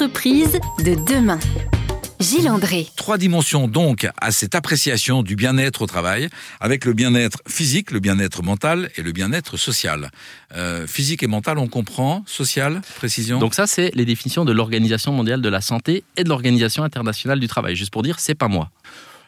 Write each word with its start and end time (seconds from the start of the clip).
Entreprise 0.00 0.60
de 0.84 0.94
demain. 1.12 1.40
Gilles 2.20 2.48
André. 2.48 2.86
Trois 2.94 3.18
dimensions 3.18 3.66
donc 3.66 4.06
à 4.20 4.30
cette 4.30 4.54
appréciation 4.54 5.24
du 5.24 5.34
bien-être 5.34 5.82
au 5.82 5.86
travail, 5.88 6.28
avec 6.60 6.84
le 6.84 6.92
bien-être 6.92 7.42
physique, 7.48 7.90
le 7.90 7.98
bien-être 7.98 8.44
mental 8.44 8.92
et 8.94 9.02
le 9.02 9.10
bien-être 9.10 9.56
social. 9.56 10.12
Euh, 10.54 10.86
physique 10.86 11.24
et 11.24 11.26
mental, 11.26 11.58
on 11.58 11.66
comprend. 11.66 12.22
Social, 12.26 12.80
précision. 12.94 13.40
Donc 13.40 13.56
ça, 13.56 13.66
c'est 13.66 13.90
les 13.96 14.04
définitions 14.04 14.44
de 14.44 14.52
l'Organisation 14.52 15.10
mondiale 15.10 15.42
de 15.42 15.48
la 15.48 15.60
santé 15.60 16.04
et 16.16 16.22
de 16.22 16.28
l'Organisation 16.28 16.84
internationale 16.84 17.40
du 17.40 17.48
travail. 17.48 17.74
Juste 17.74 17.90
pour 17.90 18.04
dire, 18.04 18.20
c'est 18.20 18.36
pas 18.36 18.46
moi. 18.46 18.70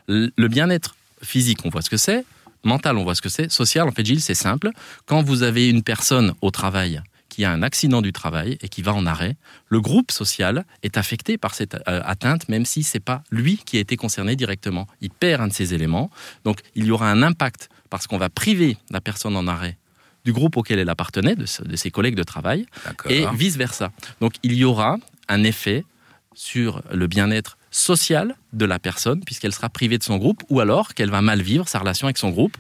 Le 0.07 0.47
bien-être 0.47 0.95
physique, 1.21 1.59
on 1.65 1.69
voit 1.69 1.83
ce 1.83 1.91
que 1.91 1.97
c'est. 1.97 2.25
Mental, 2.63 2.97
on 2.97 3.03
voit 3.03 3.17
ce 3.17 3.23
que 3.23 3.29
c'est. 3.29 3.51
Social, 3.51 3.89
en 3.89 3.91
fait, 3.91 4.07
Gilles, 4.07 4.21
c'est 4.21 4.35
simple. 4.35 4.71
Quand 5.07 5.21
vous 5.21 5.43
avez 5.43 5.69
une 5.69 5.83
personne 5.83 6.33
au 6.43 6.53
travail 6.53 7.03
qui 7.41 7.47
a 7.47 7.51
un 7.51 7.63
accident 7.63 8.03
du 8.03 8.13
travail 8.13 8.59
et 8.61 8.69
qui 8.69 8.83
va 8.83 8.93
en 8.93 9.07
arrêt, 9.07 9.35
le 9.69 9.81
groupe 9.81 10.11
social 10.11 10.67
est 10.83 10.99
affecté 10.99 11.39
par 11.39 11.55
cette 11.55 11.75
euh, 11.89 12.03
atteinte, 12.05 12.51
même 12.51 12.67
si 12.67 12.83
c'est 12.83 13.01
pas 13.01 13.23
lui 13.31 13.57
qui 13.65 13.79
a 13.79 13.81
été 13.81 13.97
concerné 13.97 14.37
directement. 14.37 14.87
Il 15.01 15.09
perd 15.09 15.41
un 15.41 15.49
de 15.49 15.55
ces 15.55 15.73
éléments, 15.73 16.11
donc 16.45 16.61
il 16.75 16.85
y 16.85 16.91
aura 16.91 17.11
un 17.11 17.23
impact 17.23 17.71
parce 17.89 18.07
qu'on 18.07 18.19
va 18.19 18.29
priver 18.29 18.77
la 18.91 19.01
personne 19.01 19.37
en 19.37 19.47
arrêt 19.47 19.79
du 20.27 20.35
groupe 20.35 20.59
auquel 20.59 20.79
elle 20.81 20.91
appartenait, 20.91 21.35
de, 21.35 21.47
de 21.65 21.77
ses 21.77 21.91
collègues 21.91 22.15
de 22.15 22.25
travail, 22.25 22.67
et 23.09 23.25
vice 23.33 23.57
versa. 23.57 23.91
Donc 24.21 24.35
il 24.43 24.53
y 24.53 24.65
aura 24.65 24.99
un 25.29 25.43
effet 25.43 25.87
sur 26.35 26.83
le 26.93 27.07
bien-être 27.07 27.57
social 27.71 28.35
de 28.53 28.67
la 28.67 28.79
personne, 28.79 29.25
puisqu'elle 29.25 29.55
sera 29.55 29.71
privée 29.71 29.97
de 29.97 30.03
son 30.03 30.19
groupe, 30.19 30.43
ou 30.51 30.61
alors 30.61 30.93
qu'elle 30.93 31.11
va 31.11 31.23
mal 31.23 31.41
vivre 31.41 31.67
sa 31.71 31.79
relation 31.79 32.07
avec 32.07 32.19
son 32.19 32.29
groupe, 32.29 32.59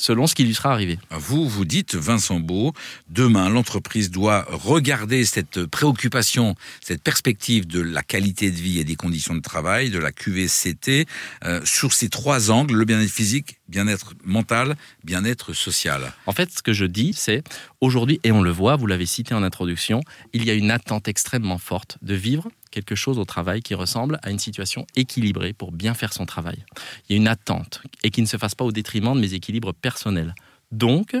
selon 0.00 0.26
ce 0.26 0.34
qui 0.34 0.44
lui 0.44 0.54
sera 0.54 0.72
arrivé. 0.72 0.98
Vous, 1.10 1.46
vous 1.46 1.66
dites, 1.66 1.94
Vincent 1.94 2.40
Beau, 2.40 2.72
demain, 3.10 3.50
l'entreprise 3.50 4.10
doit 4.10 4.46
regarder 4.48 5.26
cette 5.26 5.66
préoccupation, 5.66 6.54
cette 6.80 7.02
perspective 7.02 7.66
de 7.66 7.80
la 7.80 8.02
qualité 8.02 8.50
de 8.50 8.56
vie 8.56 8.78
et 8.78 8.84
des 8.84 8.96
conditions 8.96 9.34
de 9.34 9.40
travail, 9.40 9.90
de 9.90 9.98
la 9.98 10.10
QVCT, 10.10 11.06
euh, 11.44 11.60
sur 11.64 11.92
ces 11.92 12.08
trois 12.08 12.50
angles, 12.50 12.74
le 12.76 12.84
bien-être 12.86 13.10
physique, 13.10 13.58
bien-être 13.68 14.14
mental, 14.24 14.76
bien-être 15.04 15.52
social. 15.52 16.12
En 16.26 16.32
fait, 16.32 16.50
ce 16.50 16.62
que 16.62 16.72
je 16.72 16.86
dis, 16.86 17.12
c'est 17.14 17.44
aujourd'hui, 17.82 18.20
et 18.24 18.32
on 18.32 18.42
le 18.42 18.50
voit, 18.50 18.76
vous 18.76 18.86
l'avez 18.86 19.06
cité 19.06 19.34
en 19.34 19.42
introduction, 19.42 20.00
il 20.32 20.44
y 20.44 20.50
a 20.50 20.54
une 20.54 20.70
attente 20.70 21.08
extrêmement 21.08 21.58
forte 21.58 21.98
de 22.00 22.14
vivre 22.14 22.48
quelque 22.70 22.94
chose 22.94 23.18
au 23.18 23.24
travail 23.24 23.62
qui 23.62 23.74
ressemble 23.74 24.18
à 24.22 24.30
une 24.30 24.38
situation 24.38 24.86
équilibrée 24.96 25.52
pour 25.52 25.72
bien 25.72 25.94
faire 25.94 26.12
son 26.12 26.26
travail. 26.26 26.64
Il 27.08 27.12
y 27.12 27.14
a 27.14 27.16
une 27.16 27.28
attente 27.28 27.82
et 28.02 28.10
qui 28.10 28.22
ne 28.22 28.26
se 28.26 28.36
fasse 28.36 28.54
pas 28.54 28.64
au 28.64 28.72
détriment 28.72 29.14
de 29.14 29.20
mes 29.20 29.34
équilibres 29.34 29.74
personnels. 29.74 30.34
Donc, 30.72 31.16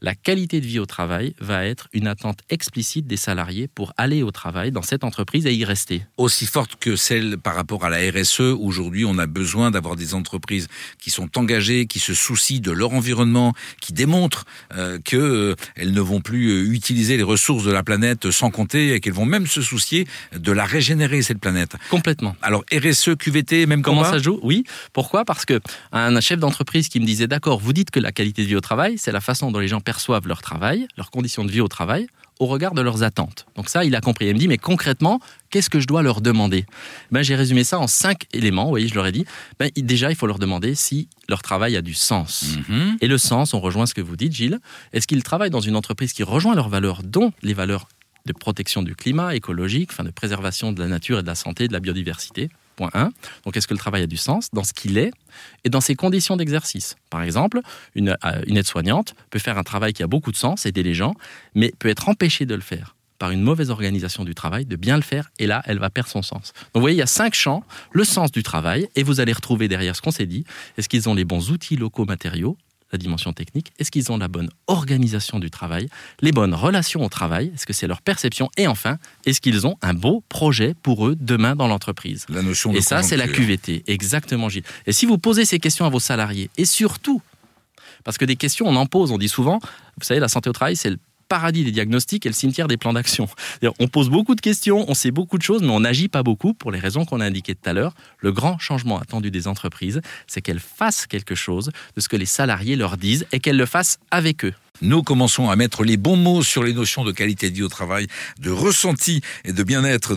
la 0.00 0.14
qualité 0.14 0.60
de 0.60 0.66
vie 0.66 0.78
au 0.78 0.86
travail 0.86 1.34
va 1.40 1.64
être 1.64 1.88
une 1.92 2.06
attente 2.06 2.40
explicite 2.50 3.06
des 3.06 3.16
salariés 3.16 3.68
pour 3.68 3.92
aller 3.96 4.22
au 4.22 4.30
travail 4.30 4.72
dans 4.72 4.82
cette 4.82 5.04
entreprise 5.04 5.46
et 5.46 5.54
y 5.54 5.64
rester. 5.64 6.02
Aussi 6.16 6.46
forte 6.46 6.76
que 6.76 6.96
celle 6.96 7.38
par 7.38 7.54
rapport 7.54 7.84
à 7.84 7.90
la 7.90 7.98
RSE, 7.98 8.40
aujourd'hui 8.40 9.04
on 9.04 9.18
a 9.18 9.26
besoin 9.26 9.70
d'avoir 9.70 9.96
des 9.96 10.14
entreprises 10.14 10.68
qui 11.00 11.10
sont 11.10 11.38
engagées, 11.38 11.86
qui 11.86 12.00
se 12.00 12.14
soucient 12.14 12.60
de 12.60 12.72
leur 12.72 12.92
environnement, 12.92 13.54
qui 13.80 13.92
démontrent 13.92 14.44
euh, 14.74 14.98
qu'elles 14.98 15.20
euh, 15.20 15.54
ne 15.78 16.00
vont 16.00 16.20
plus 16.20 16.50
euh, 16.50 16.72
utiliser 16.72 17.16
les 17.16 17.22
ressources 17.22 17.64
de 17.64 17.72
la 17.72 17.82
planète 17.82 18.30
sans 18.30 18.50
compter 18.50 18.94
et 18.94 19.00
qu'elles 19.00 19.12
vont 19.12 19.24
même 19.24 19.46
se 19.46 19.62
soucier 19.62 20.06
de 20.36 20.52
la 20.52 20.64
régénérer, 20.64 21.22
cette 21.22 21.38
planète. 21.38 21.76
Complètement. 21.90 22.36
Alors 22.42 22.64
RSE, 22.72 23.16
QVT, 23.16 23.66
même 23.66 23.82
Comment 23.82 24.04
ça 24.04 24.18
joue? 24.18 24.38
Oui. 24.42 24.64
Pourquoi? 24.92 25.24
Parce 25.24 25.44
que 25.44 25.60
un 25.92 26.20
chef 26.20 26.38
d'entreprise 26.38 26.88
qui 26.88 27.00
me 27.00 27.06
disait, 27.06 27.26
d'accord, 27.26 27.60
vous 27.60 27.72
dites 27.72 27.90
que 27.90 28.00
la 28.00 28.12
qualité 28.12 28.42
de 28.42 28.48
vie 28.48 28.56
au 28.56 28.60
travail, 28.60 28.91
c'est 28.96 29.12
la 29.12 29.20
façon 29.20 29.50
dont 29.50 29.58
les 29.58 29.68
gens 29.68 29.80
perçoivent 29.80 30.26
leur 30.26 30.42
travail, 30.42 30.86
leurs 30.96 31.10
conditions 31.10 31.44
de 31.44 31.50
vie 31.50 31.60
au 31.60 31.68
travail, 31.68 32.06
au 32.38 32.46
regard 32.46 32.74
de 32.74 32.82
leurs 32.82 33.02
attentes. 33.02 33.46
Donc 33.56 33.68
ça, 33.68 33.84
il 33.84 33.94
a 33.94 34.00
compris. 34.00 34.26
Il 34.26 34.34
me 34.34 34.38
dit, 34.38 34.48
mais 34.48 34.58
concrètement, 34.58 35.20
qu'est-ce 35.50 35.70
que 35.70 35.78
je 35.78 35.86
dois 35.86 36.02
leur 36.02 36.20
demander? 36.20 36.64
Ben, 37.10 37.22
J'ai 37.22 37.36
résumé 37.36 37.62
ça 37.62 37.78
en 37.78 37.86
cinq 37.86 38.26
éléments. 38.32 38.64
Vous 38.64 38.70
voyez, 38.70 38.88
je 38.88 38.94
leur 38.94 39.06
ai 39.06 39.12
dit, 39.12 39.24
ben, 39.58 39.70
déjà, 39.76 40.10
il 40.10 40.16
faut 40.16 40.26
leur 40.26 40.38
demander 40.38 40.74
si 40.74 41.08
leur 41.28 41.42
travail 41.42 41.76
a 41.76 41.82
du 41.82 41.94
sens. 41.94 42.56
Mhm. 42.68 42.96
Et 43.00 43.06
le 43.06 43.18
sens, 43.18 43.54
on 43.54 43.60
rejoint 43.60 43.86
ce 43.86 43.94
que 43.94 44.00
vous 44.00 44.16
dites, 44.16 44.32
Gilles. 44.32 44.58
Est-ce 44.92 45.06
qu'ils 45.06 45.22
travaillent 45.22 45.50
dans 45.50 45.60
une 45.60 45.76
entreprise 45.76 46.12
qui 46.12 46.22
rejoint 46.22 46.54
leurs 46.54 46.68
valeurs, 46.68 47.02
dont 47.04 47.32
les 47.42 47.54
valeurs 47.54 47.86
de 48.26 48.32
protection 48.32 48.82
du 48.82 48.94
climat 48.96 49.34
écologique, 49.34 49.90
enfin 49.92 50.04
de 50.04 50.10
préservation 50.10 50.72
de 50.72 50.80
la 50.80 50.88
nature 50.88 51.18
et 51.18 51.22
de 51.22 51.26
la 51.26 51.34
santé, 51.34 51.68
de 51.68 51.72
la 51.72 51.80
biodiversité? 51.80 52.50
Point 52.76 52.90
1. 52.94 53.10
Donc, 53.44 53.56
est-ce 53.56 53.66
que 53.66 53.74
le 53.74 53.78
travail 53.78 54.02
a 54.02 54.06
du 54.06 54.16
sens 54.16 54.48
dans 54.52 54.64
ce 54.64 54.72
qu'il 54.72 54.98
est 54.98 55.12
et 55.64 55.70
dans 55.70 55.80
ses 55.80 55.94
conditions 55.94 56.36
d'exercice? 56.36 56.96
Par 57.10 57.22
exemple, 57.22 57.60
une, 57.94 58.16
euh, 58.24 58.42
une 58.46 58.56
aide-soignante 58.56 59.14
peut 59.30 59.38
faire 59.38 59.58
un 59.58 59.62
travail 59.62 59.92
qui 59.92 60.02
a 60.02 60.06
beaucoup 60.06 60.32
de 60.32 60.36
sens, 60.36 60.66
aider 60.66 60.82
les 60.82 60.94
gens, 60.94 61.14
mais 61.54 61.72
peut 61.78 61.88
être 61.88 62.08
empêchée 62.08 62.46
de 62.46 62.54
le 62.54 62.60
faire 62.60 62.96
par 63.22 63.30
une 63.30 63.42
mauvaise 63.42 63.70
organisation 63.70 64.24
du 64.24 64.34
travail, 64.34 64.64
de 64.64 64.74
bien 64.74 64.96
le 64.96 65.02
faire, 65.02 65.30
et 65.38 65.46
là, 65.46 65.62
elle 65.66 65.78
va 65.78 65.90
perdre 65.90 66.10
son 66.10 66.22
sens. 66.22 66.52
Donc 66.56 66.74
vous 66.74 66.80
voyez, 66.80 66.96
il 66.96 66.98
y 66.98 67.02
a 67.02 67.06
cinq 67.06 67.34
champs, 67.34 67.62
le 67.92 68.02
sens 68.02 68.32
du 68.32 68.42
travail, 68.42 68.88
et 68.96 69.04
vous 69.04 69.20
allez 69.20 69.32
retrouver 69.32 69.68
derrière 69.68 69.94
ce 69.94 70.02
qu'on 70.02 70.10
s'est 70.10 70.26
dit, 70.26 70.44
est-ce 70.76 70.88
qu'ils 70.88 71.08
ont 71.08 71.14
les 71.14 71.24
bons 71.24 71.52
outils 71.52 71.76
locaux 71.76 72.04
matériaux 72.04 72.56
la 72.92 72.98
dimension 72.98 73.32
technique. 73.32 73.72
Est-ce 73.78 73.90
qu'ils 73.90 74.12
ont 74.12 74.18
la 74.18 74.28
bonne 74.28 74.50
organisation 74.66 75.38
du 75.38 75.50
travail 75.50 75.88
Les 76.20 76.32
bonnes 76.32 76.54
relations 76.54 77.04
au 77.04 77.08
travail? 77.08 77.50
Est-ce 77.54 77.66
que 77.66 77.72
c'est 77.72 77.86
leur 77.86 78.02
perception? 78.02 78.50
Et 78.56 78.66
enfin, 78.66 78.98
est-ce 79.24 79.40
qu'ils 79.40 79.66
ont 79.66 79.76
un 79.82 79.94
beau 79.94 80.22
projet 80.28 80.74
pour 80.82 81.06
eux 81.06 81.16
demain 81.18 81.56
dans 81.56 81.68
l'entreprise? 81.68 82.26
La 82.28 82.42
notion 82.42 82.72
de 82.72 82.78
Et 82.78 82.80
ça, 82.82 83.02
c'est 83.02 83.16
la 83.16 83.28
QVT. 83.28 83.84
Exactement, 83.86 84.48
Gilles. 84.48 84.64
Et 84.86 84.92
si 84.92 85.06
vous 85.06 85.18
posez 85.18 85.44
ces 85.44 85.58
questions 85.58 85.86
à 85.86 85.88
vos 85.88 86.00
salariés, 86.00 86.50
et 86.56 86.64
surtout, 86.64 87.22
parce 88.04 88.18
que 88.18 88.24
des 88.24 88.36
questions, 88.36 88.66
on 88.66 88.76
en 88.76 88.86
pose, 88.86 89.10
on 89.10 89.18
dit 89.18 89.28
souvent, 89.28 89.60
vous 89.98 90.04
savez, 90.04 90.20
la 90.20 90.28
santé 90.28 90.50
au 90.50 90.52
travail, 90.52 90.76
c'est 90.76 90.90
le 90.90 90.98
paradis 91.32 91.64
des 91.64 91.70
diagnostics 91.70 92.26
et 92.26 92.28
le 92.28 92.34
cimetière 92.34 92.68
des 92.68 92.76
plans 92.76 92.92
d'action. 92.92 93.26
On 93.78 93.88
pose 93.88 94.10
beaucoup 94.10 94.34
de 94.34 94.42
questions, 94.42 94.84
on 94.86 94.92
sait 94.92 95.10
beaucoup 95.10 95.38
de 95.38 95.42
choses, 95.42 95.62
mais 95.62 95.70
on 95.70 95.80
n'agit 95.80 96.08
pas 96.08 96.22
beaucoup 96.22 96.52
pour 96.52 96.70
les 96.70 96.78
raisons 96.78 97.06
qu'on 97.06 97.20
a 97.20 97.24
indiquées 97.24 97.54
tout 97.54 97.70
à 97.70 97.72
l'heure. 97.72 97.94
Le 98.18 98.32
grand 98.32 98.58
changement 98.58 98.98
attendu 98.98 99.30
des 99.30 99.48
entreprises, 99.48 100.02
c'est 100.26 100.42
qu'elles 100.42 100.60
fassent 100.60 101.06
quelque 101.06 101.34
chose 101.34 101.70
de 101.96 102.02
ce 102.02 102.10
que 102.10 102.16
les 102.16 102.26
salariés 102.26 102.76
leur 102.76 102.98
disent 102.98 103.24
et 103.32 103.40
qu'elles 103.40 103.56
le 103.56 103.64
fassent 103.64 103.98
avec 104.10 104.44
eux 104.44 104.52
nous 104.82 105.02
commençons 105.02 105.48
à 105.48 105.56
mettre 105.56 105.84
les 105.84 105.96
bons 105.96 106.16
mots 106.16 106.42
sur 106.42 106.64
les 106.64 106.72
notions 106.72 107.04
de 107.04 107.12
qualité 107.12 107.50
de 107.50 107.54
vie 107.54 107.62
au 107.62 107.68
travail, 107.68 108.06
de 108.40 108.50
ressenti 108.50 109.20
et 109.44 109.52
de 109.52 109.62
bien-être 109.62 110.14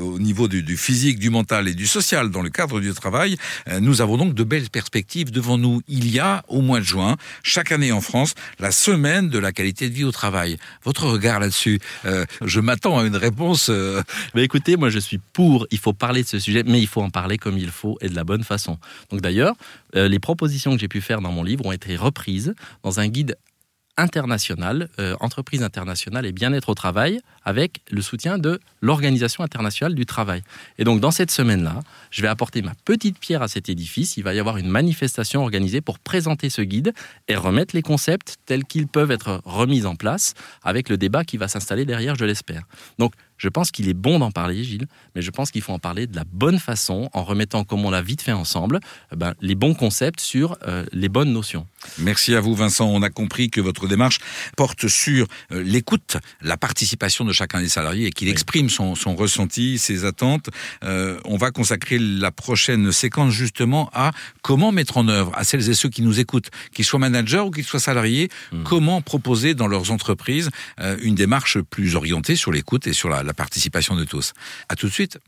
au 0.00 0.18
niveau 0.18 0.48
du, 0.48 0.76
physique, 0.76 1.18
du 1.18 1.30
mental 1.30 1.68
et 1.68 1.74
du 1.74 1.86
social 1.86 2.30
dans 2.30 2.42
le 2.42 2.50
cadre 2.50 2.80
du 2.80 2.92
travail. 2.92 3.36
Euh, 3.68 3.80
nous 3.80 4.00
avons 4.00 4.16
donc 4.16 4.34
de 4.34 4.42
belles 4.42 4.70
perspectives 4.70 5.30
devant 5.30 5.56
nous. 5.56 5.82
Il 5.86 6.10
y 6.10 6.18
a, 6.18 6.42
au 6.48 6.62
mois 6.62 6.80
de 6.80 6.84
juin, 6.84 7.16
chaque 7.42 7.70
année 7.70 7.92
en 7.92 8.00
France, 8.00 8.34
la 8.58 8.72
semaine 8.72 9.28
de 9.28 9.38
la 9.38 9.52
qualité 9.52 9.88
de 9.88 9.94
vie 9.94 10.04
au 10.04 10.12
travail. 10.12 10.56
Votre 10.82 11.06
regard 11.06 11.38
là-dessus 11.38 11.78
euh, 12.04 12.24
Je 12.42 12.60
m'attends 12.60 12.98
à 12.98 13.04
une 13.04 13.16
réponse. 13.16 13.68
Euh, 13.70 14.02
mais 14.34 14.42
écoutez, 14.42 14.76
moi 14.76 14.90
je 14.90 14.98
suis 14.98 15.18
pour, 15.18 15.66
il 15.70 15.78
faut 15.78 15.92
parler 15.92 16.24
de 16.24 16.28
ce 16.28 16.40
sujet, 16.40 16.64
mais 16.66 16.80
il 16.80 16.88
faut 16.88 17.02
en 17.02 17.10
parler 17.10 17.38
comme 17.38 17.56
il 17.56 17.70
faut 17.70 17.96
et 18.00 18.08
de 18.08 18.16
la 18.16 18.24
bonne 18.24 18.42
façon. 18.42 18.78
Donc 19.10 19.20
d'ailleurs, 19.20 19.54
les 19.94 20.18
propositions 20.18 20.74
que 20.74 20.80
j'ai 20.80 20.88
pu 20.88 21.00
faire 21.00 21.20
dans 21.20 21.32
mon 21.32 21.42
livre 21.42 21.64
ont 21.64 21.72
été 21.72 21.96
reprises 21.96 22.54
dans 22.82 23.00
un 23.00 23.08
guide 23.08 23.36
internationale, 23.98 24.88
euh, 24.98 25.14
entreprise 25.20 25.62
internationale 25.62 26.24
et 26.24 26.32
bien-être 26.32 26.70
au 26.70 26.74
travail, 26.74 27.20
avec 27.44 27.80
le 27.90 28.00
soutien 28.00 28.38
de 28.38 28.60
l'Organisation 28.80 29.44
internationale 29.44 29.94
du 29.94 30.06
travail. 30.06 30.42
Et 30.78 30.84
donc 30.84 31.00
dans 31.00 31.10
cette 31.10 31.30
semaine-là, 31.30 31.80
je 32.10 32.22
vais 32.22 32.28
apporter 32.28 32.62
ma 32.62 32.72
petite 32.84 33.18
pierre 33.18 33.42
à 33.42 33.48
cet 33.48 33.68
édifice. 33.68 34.16
Il 34.16 34.24
va 34.24 34.32
y 34.32 34.38
avoir 34.38 34.56
une 34.56 34.68
manifestation 34.68 35.42
organisée 35.42 35.80
pour 35.80 35.98
présenter 35.98 36.48
ce 36.48 36.62
guide 36.62 36.94
et 37.26 37.36
remettre 37.36 37.74
les 37.74 37.82
concepts 37.82 38.36
tels 38.46 38.64
qu'ils 38.64 38.86
peuvent 38.86 39.10
être 39.10 39.42
remis 39.44 39.84
en 39.84 39.96
place, 39.96 40.34
avec 40.62 40.88
le 40.88 40.96
débat 40.96 41.24
qui 41.24 41.36
va 41.36 41.48
s'installer 41.48 41.84
derrière, 41.84 42.14
je 42.14 42.24
l'espère. 42.24 42.62
Donc 42.98 43.12
je 43.38 43.48
pense 43.48 43.70
qu'il 43.70 43.88
est 43.88 43.94
bon 43.94 44.18
d'en 44.18 44.30
parler, 44.30 44.62
Gilles, 44.64 44.86
mais 45.14 45.22
je 45.22 45.30
pense 45.30 45.50
qu'il 45.50 45.62
faut 45.62 45.72
en 45.72 45.78
parler 45.78 46.06
de 46.06 46.16
la 46.16 46.24
bonne 46.30 46.58
façon, 46.58 47.08
en 47.12 47.22
remettant, 47.22 47.64
comme 47.64 47.84
on 47.84 47.90
l'a 47.90 48.02
vite 48.02 48.20
fait 48.20 48.32
ensemble, 48.32 48.80
eh 49.12 49.16
ben, 49.16 49.34
les 49.40 49.54
bons 49.54 49.74
concepts 49.74 50.20
sur 50.20 50.58
euh, 50.66 50.84
les 50.92 51.08
bonnes 51.08 51.32
notions. 51.32 51.66
Merci 51.98 52.34
à 52.34 52.40
vous, 52.40 52.54
Vincent. 52.54 52.86
On 52.88 53.02
a 53.02 53.10
compris 53.10 53.50
que 53.50 53.60
votre 53.60 53.86
démarche 53.86 54.18
porte 54.56 54.88
sur 54.88 55.26
euh, 55.52 55.62
l'écoute, 55.62 56.16
la 56.42 56.56
participation 56.56 57.24
de 57.24 57.32
chacun 57.32 57.60
des 57.60 57.68
salariés 57.68 58.06
et 58.06 58.10
qu'il 58.10 58.28
exprime 58.28 58.68
son, 58.68 58.94
ressenti, 59.14 59.78
ses 59.78 60.04
attentes. 60.04 60.50
Euh, 60.82 61.18
on 61.24 61.36
va 61.36 61.50
consacrer 61.50 61.98
la 61.98 62.32
prochaine 62.32 62.90
séquence 62.90 63.32
justement 63.32 63.88
à 63.94 64.10
comment 64.42 64.72
mettre 64.72 64.96
en 64.96 65.08
œuvre 65.08 65.32
à 65.36 65.44
celles 65.44 65.68
et 65.70 65.74
ceux 65.74 65.88
qui 65.88 66.02
nous 66.02 66.18
écoutent, 66.18 66.50
qu'ils 66.74 66.84
soient 66.84 66.98
managers 66.98 67.38
ou 67.38 67.50
qu'ils 67.50 67.64
soient 67.64 67.80
salariés, 67.80 68.28
hmm. 68.52 68.64
comment 68.64 69.00
proposer 69.00 69.54
dans 69.54 69.68
leurs 69.68 69.92
entreprises 69.92 70.50
une 71.00 71.14
démarche 71.14 71.58
plus 71.60 71.94
orientée 71.94 72.36
sur 72.36 72.50
l'écoute 72.52 72.86
et 72.86 72.92
sur 72.92 73.08
la 73.08 73.22
la 73.28 73.34
participation 73.34 73.94
de 73.94 74.04
tous. 74.04 74.32
À 74.68 74.74
tout 74.74 74.88
de 74.88 74.92
suite. 74.92 75.18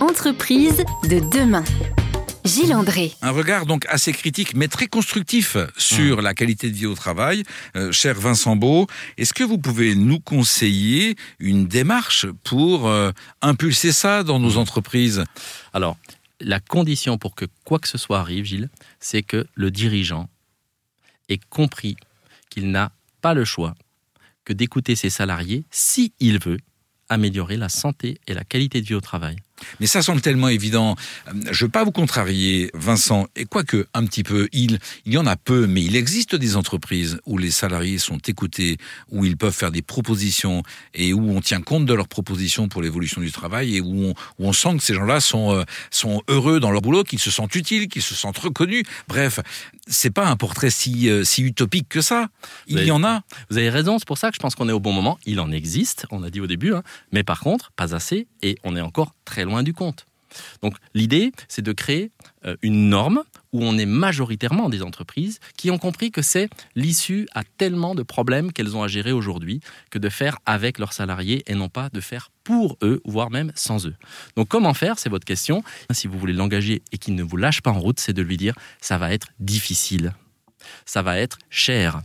Entreprise 0.00 0.84
de 1.04 1.18
demain. 1.36 1.64
Gilles 2.44 2.74
André. 2.74 3.12
Un 3.22 3.32
regard 3.32 3.66
donc 3.66 3.84
assez 3.88 4.12
critique 4.12 4.54
mais 4.54 4.68
très 4.68 4.86
constructif 4.86 5.56
sur 5.76 6.22
la 6.22 6.32
qualité 6.32 6.70
de 6.70 6.76
vie 6.76 6.86
au 6.86 6.94
travail. 6.94 7.42
Euh, 7.74 7.90
cher 7.90 8.14
Vincent 8.14 8.54
Beau, 8.54 8.86
est-ce 9.18 9.34
que 9.34 9.42
vous 9.42 9.58
pouvez 9.58 9.96
nous 9.96 10.20
conseiller 10.20 11.16
une 11.40 11.66
démarche 11.66 12.26
pour 12.44 12.86
euh, 12.86 13.10
impulser 13.42 13.90
ça 13.90 14.22
dans 14.22 14.38
nos 14.38 14.58
entreprises? 14.58 15.24
Alors, 15.72 15.96
la 16.40 16.60
condition 16.60 17.18
pour 17.18 17.34
que 17.34 17.46
quoi 17.64 17.80
que 17.80 17.88
ce 17.88 17.98
soit 17.98 18.20
arrive, 18.20 18.44
Gilles, 18.44 18.70
c'est 19.00 19.22
que 19.22 19.44
le 19.54 19.72
dirigeant 19.72 20.28
ait 21.28 21.40
compris 21.50 21.96
qu'il 22.50 22.70
n'a 22.70 22.92
pas 23.20 23.34
le 23.34 23.44
choix 23.44 23.74
que 24.46 24.54
d'écouter 24.54 24.96
ses 24.96 25.10
salariés 25.10 25.66
si 25.70 26.14
il 26.20 26.38
veut 26.38 26.60
améliorer 27.10 27.58
la 27.58 27.68
santé 27.68 28.18
et 28.26 28.32
la 28.32 28.44
qualité 28.44 28.80
de 28.80 28.86
vie 28.86 28.94
au 28.94 29.02
travail. 29.02 29.36
Mais 29.80 29.86
ça 29.86 30.02
semble 30.02 30.20
tellement 30.20 30.48
évident. 30.48 30.96
Je 31.26 31.50
ne 31.50 31.66
veux 31.66 31.68
pas 31.68 31.84
vous 31.84 31.92
contrarier, 31.92 32.70
Vincent, 32.74 33.26
et 33.36 33.44
quoique 33.44 33.86
un 33.94 34.04
petit 34.06 34.22
peu, 34.22 34.48
il, 34.52 34.78
il 35.04 35.12
y 35.12 35.18
en 35.18 35.26
a 35.26 35.36
peu, 35.36 35.66
mais 35.66 35.82
il 35.82 35.96
existe 35.96 36.34
des 36.34 36.56
entreprises 36.56 37.18
où 37.26 37.38
les 37.38 37.50
salariés 37.50 37.98
sont 37.98 38.18
écoutés, 38.18 38.78
où 39.10 39.24
ils 39.24 39.36
peuvent 39.36 39.54
faire 39.54 39.70
des 39.70 39.82
propositions 39.82 40.62
et 40.94 41.12
où 41.12 41.30
on 41.30 41.40
tient 41.40 41.60
compte 41.60 41.86
de 41.86 41.94
leurs 41.94 42.08
propositions 42.08 42.68
pour 42.68 42.82
l'évolution 42.82 43.20
du 43.20 43.32
travail 43.32 43.76
et 43.76 43.80
où 43.80 44.06
on, 44.06 44.10
où 44.38 44.48
on 44.48 44.52
sent 44.52 44.76
que 44.76 44.82
ces 44.82 44.94
gens-là 44.94 45.20
sont, 45.20 45.54
euh, 45.54 45.64
sont 45.90 46.22
heureux 46.28 46.60
dans 46.60 46.70
leur 46.70 46.82
boulot, 46.82 47.04
qu'ils 47.04 47.18
se 47.18 47.30
sentent 47.30 47.54
utiles, 47.54 47.88
qu'ils 47.88 48.02
se 48.02 48.14
sentent 48.14 48.38
reconnus. 48.38 48.84
Bref, 49.08 49.40
c'est 49.86 50.10
pas 50.10 50.28
un 50.28 50.36
portrait 50.36 50.70
si, 50.70 51.08
euh, 51.08 51.24
si 51.24 51.42
utopique 51.42 51.88
que 51.88 52.00
ça. 52.00 52.28
Il 52.66 52.82
y 52.82 52.90
en 52.90 53.04
a. 53.04 53.22
Vous 53.50 53.58
avez 53.58 53.70
raison, 53.70 53.98
c'est 53.98 54.06
pour 54.06 54.18
ça 54.18 54.30
que 54.30 54.34
je 54.34 54.40
pense 54.40 54.54
qu'on 54.54 54.68
est 54.68 54.72
au 54.72 54.80
bon 54.80 54.92
moment. 54.92 55.18
Il 55.26 55.40
en 55.40 55.50
existe, 55.50 56.06
on 56.10 56.22
a 56.22 56.30
dit 56.30 56.40
au 56.40 56.46
début, 56.46 56.74
hein, 56.74 56.82
mais 57.12 57.22
par 57.22 57.40
contre, 57.40 57.72
pas 57.72 57.94
assez, 57.94 58.26
et 58.42 58.56
on 58.64 58.76
est 58.76 58.80
encore 58.80 59.14
très 59.24 59.44
loin 59.46 59.62
du 59.62 59.72
compte. 59.72 60.06
Donc 60.62 60.74
l'idée, 60.94 61.32
c'est 61.48 61.62
de 61.62 61.72
créer 61.72 62.10
euh, 62.44 62.56
une 62.62 62.88
norme 62.88 63.22
où 63.52 63.64
on 63.64 63.78
est 63.78 63.86
majoritairement 63.86 64.68
des 64.68 64.82
entreprises 64.82 65.40
qui 65.56 65.70
ont 65.70 65.78
compris 65.78 66.10
que 66.10 66.22
c'est 66.22 66.50
l'issue 66.74 67.26
à 67.32 67.42
tellement 67.44 67.94
de 67.94 68.02
problèmes 68.02 68.52
qu'elles 68.52 68.76
ont 68.76 68.82
à 68.82 68.88
gérer 68.88 69.12
aujourd'hui 69.12 69.60
que 69.90 69.98
de 69.98 70.08
faire 70.08 70.38
avec 70.46 70.78
leurs 70.78 70.92
salariés 70.92 71.42
et 71.46 71.54
non 71.54 71.68
pas 71.68 71.88
de 71.90 72.00
faire 72.00 72.30
pour 72.44 72.76
eux, 72.82 73.00
voire 73.04 73.30
même 73.30 73.52
sans 73.54 73.86
eux. 73.86 73.94
Donc 74.36 74.48
comment 74.48 74.74
faire, 74.74 74.98
c'est 74.98 75.08
votre 75.08 75.24
question. 75.24 75.62
Si 75.90 76.06
vous 76.06 76.18
voulez 76.18 76.32
l'engager 76.32 76.82
et 76.92 76.98
qu'il 76.98 77.14
ne 77.14 77.22
vous 77.22 77.36
lâche 77.36 77.62
pas 77.62 77.70
en 77.70 77.80
route, 77.80 78.00
c'est 78.00 78.12
de 78.12 78.22
lui 78.22 78.36
dire 78.36 78.54
ça 78.80 78.98
va 78.98 79.12
être 79.12 79.28
difficile, 79.40 80.12
ça 80.84 81.02
va 81.02 81.18
être 81.18 81.38
cher, 81.50 82.02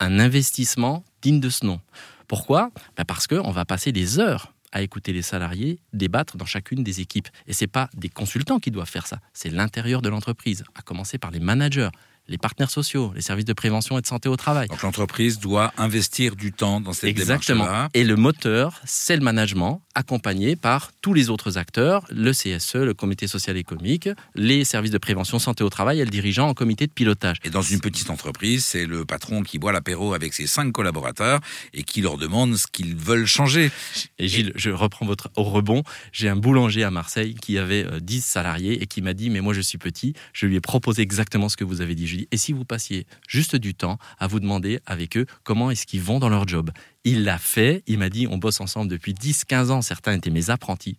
un 0.00 0.18
investissement 0.18 1.04
digne 1.20 1.40
de 1.40 1.50
ce 1.50 1.66
nom. 1.66 1.80
Pourquoi? 2.28 2.70
Ben 2.96 3.04
Parce 3.04 3.26
qu'on 3.26 3.50
va 3.50 3.64
passer 3.64 3.92
des 3.92 4.18
heures 4.18 4.51
à 4.72 4.82
écouter 4.82 5.12
les 5.12 5.22
salariés 5.22 5.78
débattre 5.92 6.36
dans 6.36 6.46
chacune 6.46 6.82
des 6.82 7.00
équipes. 7.00 7.28
Et 7.46 7.52
ce 7.52 7.64
n'est 7.64 7.68
pas 7.68 7.88
des 7.94 8.08
consultants 8.08 8.58
qui 8.58 8.70
doivent 8.70 8.88
faire 8.88 9.06
ça, 9.06 9.20
c'est 9.32 9.50
l'intérieur 9.50 10.02
de 10.02 10.08
l'entreprise, 10.08 10.64
à 10.74 10.82
commencer 10.82 11.18
par 11.18 11.30
les 11.30 11.40
managers, 11.40 11.90
les 12.28 12.38
partenaires 12.38 12.70
sociaux, 12.70 13.12
les 13.14 13.20
services 13.20 13.44
de 13.44 13.52
prévention 13.52 13.98
et 13.98 14.00
de 14.00 14.06
santé 14.06 14.28
au 14.28 14.36
travail. 14.36 14.68
Donc 14.68 14.82
l'entreprise 14.82 15.38
doit 15.38 15.72
investir 15.76 16.36
du 16.36 16.52
temps 16.52 16.80
dans 16.80 16.92
cette 16.92 17.10
Exactement. 17.10 17.88
Et 17.94 18.04
le 18.04 18.16
moteur, 18.16 18.80
c'est 18.84 19.16
le 19.16 19.22
management, 19.22 19.82
accompagné 19.94 20.54
par 20.56 20.92
tous 21.02 21.14
les 21.14 21.30
autres 21.30 21.58
acteurs, 21.58 22.04
le 22.10 22.30
CSE, 22.32 22.76
le 22.76 22.94
comité 22.94 23.26
social 23.26 23.56
et 23.56 23.60
économique, 23.60 24.08
les 24.34 24.64
services 24.64 24.92
de 24.92 24.98
prévention 24.98 25.38
santé 25.38 25.64
au 25.64 25.68
travail 25.68 26.00
et 26.00 26.04
le 26.04 26.10
dirigeant 26.10 26.48
en 26.48 26.54
comité 26.54 26.86
de 26.86 26.92
pilotage. 26.92 27.38
Et 27.44 27.50
dans 27.50 27.62
une 27.62 27.80
petite 27.80 28.10
entreprise, 28.10 28.64
c'est 28.64 28.86
le 28.86 29.04
patron 29.04 29.42
qui 29.42 29.58
boit 29.58 29.72
l'apéro 29.72 30.14
avec 30.14 30.32
ses 30.32 30.46
cinq 30.46 30.72
collaborateurs 30.72 31.40
et 31.74 31.82
qui 31.82 32.02
leur 32.02 32.18
demande 32.18 32.56
ce 32.56 32.66
qu'ils 32.66 32.96
veulent 32.96 33.26
changer. 33.26 33.70
Et 34.18 34.28
Gilles, 34.28 34.52
je 34.54 34.70
reprends 34.70 35.06
votre 35.06 35.30
au 35.36 35.42
rebond. 35.42 35.82
J'ai 36.12 36.28
un 36.28 36.36
boulanger 36.36 36.84
à 36.84 36.90
Marseille 36.90 37.34
qui 37.34 37.58
avait 37.58 37.84
10 38.00 38.18
euh, 38.18 38.20
salariés 38.22 38.82
et 38.82 38.86
qui 38.86 39.02
m'a 39.02 39.12
dit, 39.12 39.28
mais 39.28 39.40
moi 39.40 39.54
je 39.54 39.60
suis 39.60 39.78
petit, 39.78 40.14
je 40.32 40.46
lui 40.46 40.56
ai 40.56 40.60
proposé 40.60 41.02
exactement 41.02 41.48
ce 41.48 41.56
que 41.56 41.64
vous 41.64 41.80
avez 41.80 41.94
dit 41.94 42.06
et 42.30 42.36
si 42.36 42.52
vous 42.52 42.64
passiez 42.64 43.06
juste 43.28 43.56
du 43.56 43.74
temps 43.74 43.98
à 44.18 44.26
vous 44.26 44.40
demander 44.40 44.80
avec 44.86 45.16
eux 45.16 45.26
comment 45.44 45.70
est-ce 45.70 45.86
qu'ils 45.86 46.02
vont 46.02 46.18
dans 46.18 46.28
leur 46.28 46.46
job 46.46 46.70
Il 47.04 47.24
l'a 47.24 47.38
fait, 47.38 47.82
il 47.86 47.98
m'a 47.98 48.08
dit, 48.08 48.26
on 48.26 48.38
bosse 48.38 48.60
ensemble 48.60 48.90
depuis 48.90 49.12
10-15 49.12 49.70
ans, 49.70 49.82
certains 49.82 50.14
étaient 50.14 50.30
mes 50.30 50.50
apprentis. 50.50 50.96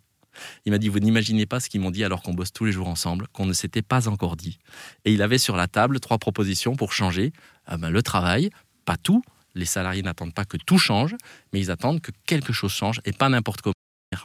Il 0.66 0.72
m'a 0.72 0.78
dit, 0.78 0.90
vous 0.90 1.00
n'imaginez 1.00 1.46
pas 1.46 1.60
ce 1.60 1.70
qu'ils 1.70 1.82
m'ont 1.82 1.92
dit 1.92 2.04
alors 2.04 2.24
qu'on 2.24 2.34
bosse 2.34 2.52
tous 2.52 2.66
les 2.66 2.72
jours 2.72 2.88
ensemble, 2.88 3.28
qu'on 3.34 3.46
ne 3.46 3.54
s'était 3.54 3.82
pas 3.82 4.08
encore 4.08 4.36
dit. 4.36 4.60
Et 5.06 5.14
il 5.14 5.22
avait 5.22 5.38
sur 5.38 5.56
la 5.56 5.68
table 5.68 6.00
trois 6.00 6.18
propositions 6.18 6.76
pour 6.76 6.94
changer 6.94 7.34
ah 7.66 7.78
ben, 7.78 7.90
le 7.90 8.02
travail, 8.02 8.50
pas 8.86 8.98
tout, 8.98 9.24
les 9.56 9.66
salariés 9.66 10.02
n'attendent 10.02 10.34
pas 10.34 10.46
que 10.46 10.58
tout 10.58 10.80
change, 10.80 11.16
mais 11.52 11.60
ils 11.60 11.72
attendent 11.72 12.02
que 12.02 12.12
quelque 12.26 12.54
chose 12.54 12.72
change 12.72 13.02
et 13.06 13.14
pas 13.14 13.30
n'importe 13.30 13.62
comment. 13.62 13.74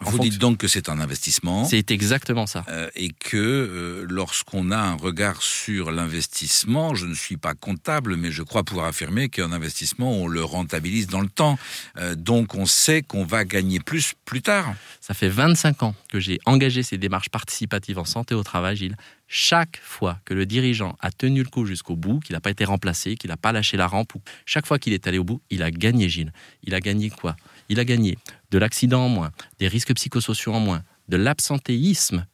Vous 0.00 0.18
dites 0.18 0.38
donc 0.38 0.58
que 0.58 0.68
c'est 0.68 0.88
un 0.88 1.00
investissement. 1.00 1.64
C'est 1.64 1.90
exactement 1.90 2.46
ça. 2.46 2.64
Euh, 2.68 2.88
et 2.94 3.10
que 3.10 3.36
euh, 3.36 4.06
lorsqu'on 4.08 4.70
a 4.70 4.78
un 4.78 4.94
regard 4.94 5.42
sur 5.42 5.90
l'investissement, 5.90 6.94
je 6.94 7.06
ne 7.06 7.14
suis 7.14 7.36
pas 7.36 7.54
comptable, 7.54 8.16
mais 8.16 8.30
je 8.30 8.42
crois 8.42 8.64
pouvoir 8.64 8.86
affirmer 8.86 9.28
qu'un 9.28 9.52
investissement, 9.52 10.12
on 10.12 10.28
le 10.28 10.44
rentabilise 10.44 11.06
dans 11.06 11.20
le 11.20 11.28
temps. 11.28 11.58
Euh, 11.98 12.14
donc 12.14 12.54
on 12.54 12.66
sait 12.66 13.02
qu'on 13.02 13.24
va 13.24 13.44
gagner 13.44 13.80
plus 13.80 14.14
plus 14.24 14.42
tard. 14.42 14.74
Ça 15.00 15.14
fait 15.14 15.28
25 15.28 15.82
ans 15.82 15.94
que 16.10 16.20
j'ai 16.20 16.38
engagé 16.46 16.82
ces 16.82 16.98
démarches 16.98 17.30
participatives 17.30 17.98
en 17.98 18.04
santé 18.04 18.34
au 18.34 18.42
travail, 18.42 18.76
Gilles. 18.76 18.96
Chaque 19.30 19.78
fois 19.82 20.18
que 20.24 20.32
le 20.32 20.46
dirigeant 20.46 20.96
a 21.00 21.10
tenu 21.10 21.42
le 21.42 21.50
coup 21.50 21.66
jusqu'au 21.66 21.96
bout, 21.96 22.18
qu'il 22.20 22.32
n'a 22.32 22.40
pas 22.40 22.50
été 22.50 22.64
remplacé, 22.64 23.16
qu'il 23.16 23.28
n'a 23.28 23.36
pas 23.36 23.52
lâché 23.52 23.76
la 23.76 23.86
rampe, 23.86 24.14
ou 24.14 24.22
chaque 24.46 24.66
fois 24.66 24.78
qu'il 24.78 24.94
est 24.94 25.06
allé 25.06 25.18
au 25.18 25.24
bout, 25.24 25.42
il 25.50 25.62
a 25.62 25.70
gagné, 25.70 26.08
Gilles. 26.08 26.32
Il 26.62 26.74
a 26.74 26.80
gagné 26.80 27.10
quoi? 27.10 27.36
Il 27.68 27.80
a 27.80 27.84
gagné 27.84 28.18
de 28.50 28.58
l'accident 28.58 29.04
en 29.04 29.08
moins, 29.08 29.30
des 29.58 29.68
risques 29.68 29.94
psychosociaux 29.94 30.54
en 30.54 30.60
moins, 30.60 30.82
de 31.08 31.16
l'absentéisme, 31.16 32.26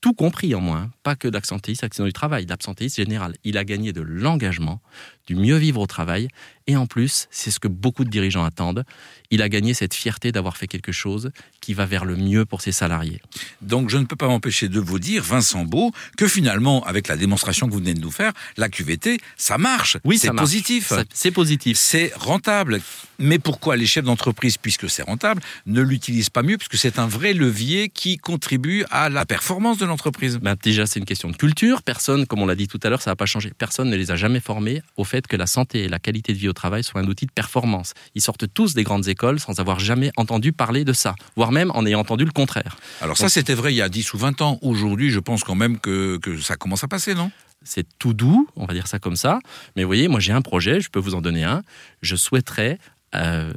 tout 0.00 0.14
compris 0.14 0.54
en 0.54 0.60
moins, 0.60 0.90
pas 1.04 1.14
que 1.14 1.28
d'absentéisme, 1.28 1.84
accident 1.84 2.06
du 2.06 2.12
travail, 2.12 2.44
d'absentéisme 2.44 2.96
général. 2.96 3.34
Il 3.44 3.56
a 3.56 3.64
gagné 3.64 3.92
de 3.92 4.00
l'engagement, 4.00 4.82
du 5.26 5.36
mieux 5.36 5.56
vivre 5.56 5.80
au 5.80 5.86
travail, 5.86 6.28
et 6.66 6.76
en 6.76 6.86
plus, 6.86 7.26
c'est 7.30 7.50
ce 7.50 7.58
que 7.58 7.68
beaucoup 7.68 8.04
de 8.04 8.10
dirigeants 8.10 8.44
attendent, 8.44 8.84
il 9.30 9.42
a 9.42 9.48
gagné 9.48 9.74
cette 9.74 9.94
fierté 9.94 10.30
d'avoir 10.30 10.56
fait 10.56 10.68
quelque 10.68 10.92
chose 10.92 11.30
qui 11.60 11.74
va 11.74 11.86
vers 11.86 12.04
le 12.04 12.16
mieux 12.16 12.44
pour 12.44 12.60
ses 12.60 12.72
salariés. 12.72 13.20
Donc 13.62 13.88
je 13.88 13.98
ne 13.98 14.04
peux 14.04 14.16
pas 14.16 14.28
m'empêcher 14.28 14.68
de 14.68 14.78
vous 14.78 14.98
dire, 14.98 15.22
Vincent 15.22 15.64
Beau, 15.64 15.90
que 16.16 16.28
finalement, 16.28 16.84
avec 16.84 17.08
la 17.08 17.16
démonstration 17.16 17.66
que 17.66 17.72
vous 17.72 17.78
venez 17.78 17.94
de 17.94 18.00
nous 18.00 18.10
faire, 18.10 18.32
la 18.56 18.68
QVT, 18.68 19.18
ça 19.36 19.58
marche. 19.58 19.96
Oui, 20.04 20.18
c'est 20.18 20.30
positif. 20.30 20.92
C'est 21.12 21.30
positif. 21.30 21.78
C'est 21.78 22.12
rentable. 22.14 22.80
Mais 23.18 23.38
pourquoi 23.38 23.76
les 23.76 23.86
chefs 23.86 24.04
d'entreprise, 24.04 24.58
puisque 24.58 24.90
c'est 24.90 25.02
rentable, 25.02 25.42
ne 25.66 25.80
l'utilisent 25.80 26.30
pas 26.30 26.42
mieux 26.42 26.58
Puisque 26.58 26.76
c'est 26.76 26.98
un 26.98 27.06
vrai 27.06 27.32
levier 27.32 27.88
qui 27.88 28.18
contribue 28.18 28.84
à 28.90 29.08
la 29.08 29.24
performance 29.24 29.78
de 29.78 29.86
l'entreprise? 29.86 30.38
Ben, 30.38 30.56
déjà, 30.60 30.86
c'est 30.86 30.98
une 30.98 31.06
question 31.06 31.30
de 31.30 31.36
culture. 31.36 31.82
Personne, 31.82 32.26
comme 32.26 32.42
on 32.42 32.46
l'a 32.46 32.54
dit 32.54 32.68
tout 32.68 32.80
à 32.82 32.88
l'heure, 32.88 33.02
ça 33.02 33.10
n'a 33.10 33.16
pas 33.16 33.26
changé. 33.26 33.52
Personne 33.56 33.90
ne 33.90 33.96
les 33.96 34.10
a 34.10 34.16
jamais 34.16 34.40
formés 34.40 34.82
au 34.96 35.04
fait 35.12 35.26
que 35.26 35.36
la 35.36 35.46
santé 35.46 35.84
et 35.84 35.88
la 35.88 35.98
qualité 35.98 36.32
de 36.32 36.38
vie 36.38 36.48
au 36.48 36.54
travail 36.54 36.82
soient 36.82 37.02
un 37.02 37.06
outil 37.06 37.26
de 37.26 37.32
performance. 37.32 37.92
Ils 38.14 38.22
sortent 38.22 38.46
tous 38.54 38.72
des 38.72 38.82
grandes 38.82 39.08
écoles 39.08 39.38
sans 39.40 39.60
avoir 39.60 39.78
jamais 39.78 40.10
entendu 40.16 40.52
parler 40.52 40.84
de 40.84 40.94
ça, 40.94 41.14
voire 41.36 41.52
même 41.52 41.70
en 41.74 41.84
ayant 41.84 42.00
entendu 42.00 42.24
le 42.24 42.30
contraire. 42.30 42.76
Alors 43.02 43.18
ça, 43.18 43.28
c'était 43.28 43.52
vrai 43.52 43.74
il 43.74 43.76
y 43.76 43.82
a 43.82 43.90
10 43.90 44.14
ou 44.14 44.18
20 44.18 44.40
ans. 44.40 44.58
Aujourd'hui, 44.62 45.10
je 45.10 45.20
pense 45.20 45.44
quand 45.44 45.54
même 45.54 45.78
que, 45.78 46.16
que 46.16 46.40
ça 46.40 46.56
commence 46.56 46.82
à 46.82 46.88
passer, 46.88 47.14
non? 47.14 47.30
C'est 47.62 47.86
tout 47.98 48.14
doux, 48.14 48.48
on 48.56 48.64
va 48.64 48.72
dire 48.72 48.86
ça 48.86 48.98
comme 48.98 49.16
ça. 49.16 49.38
Mais 49.76 49.82
vous 49.82 49.88
voyez, 49.88 50.08
moi 50.08 50.18
j'ai 50.18 50.32
un 50.32 50.42
projet, 50.42 50.80
je 50.80 50.88
peux 50.88 50.98
vous 50.98 51.14
en 51.14 51.20
donner 51.20 51.44
un. 51.44 51.62
Je 52.00 52.16
souhaiterais, 52.16 52.78
euh, 53.14 53.52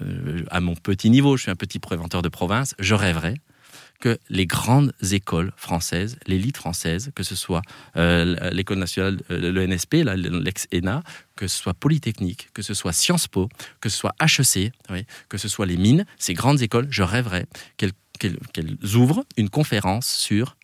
à 0.52 0.60
mon 0.60 0.76
petit 0.76 1.10
niveau, 1.10 1.38
je 1.38 1.44
suis 1.44 1.52
un 1.52 1.56
petit 1.56 1.80
préventeur 1.80 2.22
de 2.22 2.30
province, 2.30 2.76
je 2.80 2.94
rêverais 2.94 3.36
que 4.00 4.18
les 4.30 4.46
grandes 4.46 4.94
écoles 5.12 5.52
françaises, 5.56 6.18
l'élite 6.28 6.58
française, 6.58 7.12
que 7.16 7.24
ce 7.24 7.36
soit 7.36 7.62
euh, 7.98 8.36
l'école 8.52 8.80
nationale, 8.80 9.20
euh, 9.32 9.52
le 9.52 9.66
NSP, 9.66 10.04
l'ex-ENA, 10.06 11.04
que 11.36 11.48
ce 11.48 11.58
soit 11.58 11.74
Polytechnique, 11.74 12.50
que 12.54 12.62
ce 12.62 12.74
soit 12.74 12.94
Sciences 12.94 13.28
Po, 13.28 13.50
que 13.82 13.90
ce 13.90 13.98
soit 13.98 14.16
HEC, 14.22 14.72
que 15.30 15.38
ce 15.38 15.48
soit 15.48 15.66
les 15.66 15.78
mines, 15.78 16.06
ces 16.18 16.34
grandes 16.34 16.62
écoles, 16.62 16.88
je 16.90 17.04
rêverais 17.04 17.46
qu'elles 17.78 18.96
ouvrent 18.96 19.26
une 19.38 19.50
conférence 19.50 20.08
sur 20.08 20.56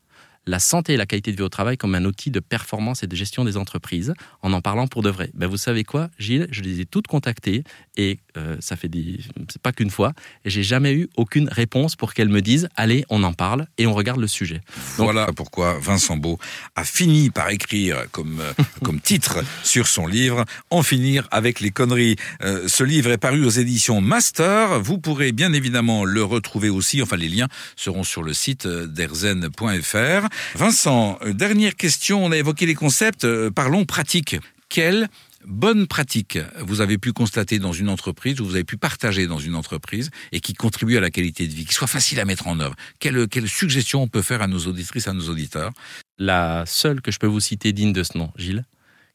la 0.45 0.60
santé 0.60 0.93
et 0.93 0.98
la 0.98 1.05
qualité 1.05 1.31
de 1.31 1.38
vie 1.38 1.43
au 1.43 1.50
travail 1.50 1.77
comme 1.77 1.95
un 1.95 2.05
outil 2.05 2.31
de 2.31 2.39
performance 2.39 3.03
et 3.03 3.07
de 3.07 3.15
gestion 3.15 3.45
des 3.45 3.57
entreprises, 3.57 4.13
en 4.41 4.53
en 4.53 4.62
parlant 4.62 4.88
pour 4.88 5.03
de 5.03 5.10
vrai. 5.10 5.29
Ben 5.33 5.48
vous 5.48 5.57
savez 5.57 5.83
quoi, 5.83 6.10
Gilles? 6.17 6.48
Je 6.51 6.62
les 6.62 6.79
ai 6.81 6.86
toutes 6.86 7.07
contactées 7.07 7.63
et 7.98 8.19
euh, 8.38 8.55
ça 8.60 8.75
fait 8.75 8.88
des, 8.88 9.19
c'est 9.50 9.62
pas 9.62 9.71
qu'une 9.71 9.89
fois, 9.89 10.13
et 10.45 10.50
j'ai 10.50 10.63
jamais 10.63 10.93
eu 10.93 11.10
aucune 11.15 11.50
réponse 11.50 11.95
pour 11.95 12.13
qu'elles 12.13 12.29
me 12.29 12.41
disent 12.41 12.67
allez, 12.75 13.05
on 13.10 13.24
en 13.24 13.33
parle 13.33 13.67
et 13.77 13.86
on 13.86 13.93
regarde 13.93 14.19
le 14.19 14.27
sujet. 14.27 14.62
voilà 14.98 15.27
pourquoi 15.36 15.77
Vincent 15.79 16.17
Beau 16.17 16.39
a 16.75 16.83
fini 16.83 17.29
par 17.29 17.50
écrire 17.50 18.05
comme 18.12 18.39
euh, 18.39 18.53
comme 18.83 19.00
titre 19.00 19.43
sur 19.63 19.88
son 19.88 20.07
livre 20.07 20.45
En 20.69 20.81
finir 20.81 21.27
avec 21.31 21.60
les 21.60 21.71
conneries. 21.71 22.15
Euh, 22.43 22.67
ce 22.67 22.83
livre 22.83 23.12
est 23.12 23.17
paru 23.17 23.45
aux 23.45 23.50
éditions 23.50 24.01
Master. 24.01 24.79
Vous 24.81 24.98
pourrez 24.98 25.31
bien 25.31 25.53
évidemment 25.53 26.03
le 26.05 26.24
retrouver 26.24 26.69
aussi. 26.69 27.01
Enfin, 27.01 27.17
les 27.17 27.29
liens 27.29 27.48
seront 27.75 28.03
sur 28.03 28.24
le 28.24 28.33
site 28.33 28.67
d'erzen.fr. 28.67 30.31
Vincent, 30.56 31.18
euh, 31.22 31.34
dernière 31.34 31.76
question. 31.76 32.24
On 32.24 32.32
a 32.32 32.38
évoqué 32.38 32.66
les 32.66 32.76
concepts. 32.76 33.26
Euh, 33.26 33.52
parlons 33.52 33.86
pratique. 33.86 34.36
Quelle 34.70 35.10
bonne 35.46 35.88
pratique 35.88 36.38
vous 36.60 36.82
avez 36.82 36.98
pu 36.98 37.14
constater 37.14 37.60
dans 37.60 37.74
une 37.74 37.90
entreprise, 37.90 38.40
ou 38.40 38.46
vous 38.46 38.56
avez 38.56 38.64
pu 38.64 38.78
partager 38.78 39.28
dans 39.28 39.40
une 39.40 39.56
entreprise, 39.56 40.12
et 40.32 40.40
qui 40.40 40.54
contribue 40.54 40.98
à 40.98 41.02
la 41.02 41.10
qualité 41.10 41.48
de 41.48 41.54
vie, 41.54 41.66
qui 41.66 41.74
soit 41.74 41.88
facile 41.88 42.20
à 42.20 42.26
mettre 42.26 42.48
en 42.48 42.60
œuvre? 42.60 42.76
Quelle, 43.00 43.28
quelle 43.28 43.50
suggestion 43.50 44.04
on 44.04 44.08
peut 44.08 44.22
faire 44.22 44.42
à 44.42 44.48
nos 44.48 44.68
auditrices, 44.68 45.08
à 45.08 45.14
nos 45.14 45.30
auditeurs? 45.30 45.72
La 46.18 46.64
seule 46.68 47.02
que 47.02 47.12
je 47.12 47.18
peux 47.18 47.28
vous 47.28 47.40
citer 47.40 47.74
digne 47.74 47.94
de 47.94 48.04
ce 48.04 48.18
nom, 48.18 48.32
Gilles, 48.38 48.66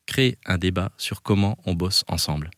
créer 0.07 0.39
un 0.47 0.59
débat 0.59 0.93
sur 0.99 1.23
comment 1.23 1.59
on 1.65 1.75
bosse 1.75 2.05
ensemble 2.09 2.51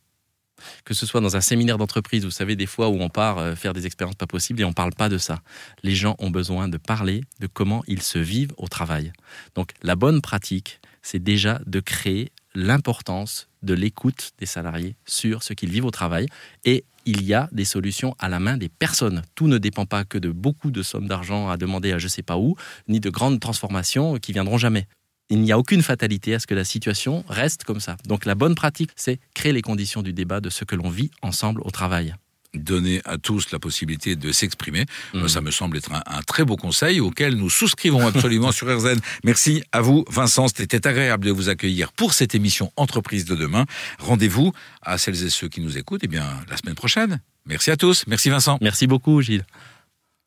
que 0.84 0.94
ce 0.94 1.06
soit 1.06 1.20
dans 1.20 1.36
un 1.36 1.40
séminaire 1.40 1.78
d'entreprise, 1.78 2.24
vous 2.24 2.30
savez, 2.30 2.56
des 2.56 2.66
fois 2.66 2.88
où 2.88 3.00
on 3.00 3.08
part 3.08 3.38
euh, 3.38 3.54
faire 3.54 3.72
des 3.72 3.86
expériences 3.86 4.16
pas 4.16 4.26
possibles 4.26 4.60
et 4.60 4.64
on 4.64 4.70
ne 4.70 4.74
parle 4.74 4.94
pas 4.94 5.08
de 5.08 5.18
ça. 5.18 5.40
Les 5.82 5.94
gens 5.94 6.16
ont 6.18 6.30
besoin 6.30 6.68
de 6.68 6.76
parler 6.76 7.22
de 7.40 7.46
comment 7.46 7.82
ils 7.86 8.02
se 8.02 8.18
vivent 8.18 8.52
au 8.56 8.68
travail. 8.68 9.12
Donc 9.54 9.72
la 9.82 9.96
bonne 9.96 10.20
pratique, 10.20 10.80
c'est 11.02 11.22
déjà 11.22 11.60
de 11.66 11.80
créer 11.80 12.32
l'importance 12.54 13.48
de 13.62 13.74
l'écoute 13.74 14.32
des 14.38 14.46
salariés 14.46 14.96
sur 15.06 15.42
ce 15.42 15.52
qu'ils 15.52 15.70
vivent 15.70 15.84
au 15.84 15.90
travail. 15.90 16.26
Et 16.64 16.84
il 17.06 17.24
y 17.24 17.32
a 17.32 17.48
des 17.52 17.64
solutions 17.64 18.14
à 18.18 18.28
la 18.28 18.38
main 18.38 18.56
des 18.56 18.68
personnes. 18.68 19.22
Tout 19.34 19.48
ne 19.48 19.58
dépend 19.58 19.86
pas 19.86 20.04
que 20.04 20.18
de 20.18 20.30
beaucoup 20.30 20.70
de 20.70 20.82
sommes 20.82 21.08
d'argent 21.08 21.48
à 21.48 21.56
demander 21.56 21.92
à 21.92 21.98
je 21.98 22.04
ne 22.04 22.10
sais 22.10 22.22
pas 22.22 22.36
où, 22.36 22.56
ni 22.86 23.00
de 23.00 23.10
grandes 23.10 23.40
transformations 23.40 24.16
qui 24.18 24.32
viendront 24.32 24.58
jamais. 24.58 24.86
Il 25.30 25.40
n'y 25.40 25.52
a 25.52 25.58
aucune 25.58 25.82
fatalité 25.82 26.34
à 26.34 26.38
ce 26.38 26.46
que 26.46 26.54
la 26.54 26.64
situation 26.64 27.24
reste 27.28 27.64
comme 27.64 27.80
ça. 27.80 27.96
Donc 28.06 28.24
la 28.24 28.34
bonne 28.34 28.54
pratique, 28.54 28.90
c'est 28.96 29.20
créer 29.34 29.52
les 29.52 29.62
conditions 29.62 30.02
du 30.02 30.12
débat 30.12 30.40
de 30.40 30.50
ce 30.50 30.64
que 30.64 30.74
l'on 30.74 30.88
vit 30.88 31.10
ensemble 31.22 31.60
au 31.64 31.70
travail 31.70 32.14
donner 32.54 33.02
à 33.04 33.18
tous 33.18 33.50
la 33.52 33.58
possibilité 33.58 34.16
de 34.16 34.32
s'exprimer. 34.32 34.86
Mmh. 35.14 35.28
Ça 35.28 35.40
me 35.40 35.50
semble 35.50 35.76
être 35.76 35.92
un, 35.92 36.22
très 36.22 36.44
beau 36.44 36.56
conseil 36.56 37.00
auquel 37.00 37.34
nous 37.34 37.50
souscrivons 37.50 38.06
absolument 38.06 38.52
sur 38.52 38.74
RZN. 38.74 38.98
Merci 39.24 39.62
à 39.72 39.80
vous, 39.80 40.04
Vincent. 40.10 40.48
C'était 40.48 40.86
agréable 40.86 41.26
de 41.26 41.30
vous 41.30 41.48
accueillir 41.48 41.92
pour 41.92 42.14
cette 42.14 42.34
émission 42.34 42.72
Entreprise 42.76 43.24
de 43.24 43.36
demain. 43.36 43.66
Rendez-vous 43.98 44.52
à 44.82 44.98
celles 44.98 45.22
et 45.24 45.30
ceux 45.30 45.48
qui 45.48 45.60
nous 45.60 45.76
écoutent 45.78 46.00
eh 46.02 46.08
bien, 46.08 46.24
la 46.48 46.56
semaine 46.56 46.74
prochaine. 46.74 47.20
Merci 47.46 47.70
à 47.70 47.76
tous. 47.76 48.04
Merci 48.06 48.30
Vincent. 48.30 48.58
Merci 48.60 48.86
beaucoup 48.86 49.20
Gilles. 49.22 49.44